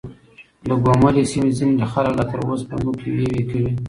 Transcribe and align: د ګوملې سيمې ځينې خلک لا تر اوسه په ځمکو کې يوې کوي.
د 0.67 0.69
ګوملې 0.83 1.23
سيمې 1.31 1.51
ځينې 1.57 1.85
خلک 1.93 2.13
لا 2.19 2.25
تر 2.29 2.39
اوسه 2.45 2.65
په 2.69 2.75
ځمکو 2.79 2.99
کې 2.99 3.07
يوې 3.19 3.31
کوي. 3.49 3.71